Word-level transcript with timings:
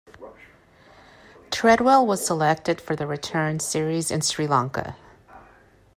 Tredwell 1.51 2.07
was 2.07 2.25
selected 2.25 2.81
for 2.81 2.95
the 2.95 3.05
return 3.05 3.59
series 3.59 4.09
in 4.09 4.21
Sri 4.21 4.47
Lanka. 4.47 4.95